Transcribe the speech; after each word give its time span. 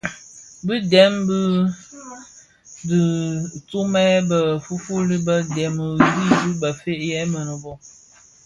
Bi 0.65 0.75
dèm 0.91 1.13
bi 1.27 1.39
dhi 2.87 3.01
tumèn 3.69 4.15
bë 4.29 4.39
fuufuli 4.65 5.17
bë 5.25 5.35
dhemi 5.53 5.85
remi 5.99 6.49
bëfëëg 6.61 7.01
yè 7.11 7.21
mënōbō. 7.33 7.71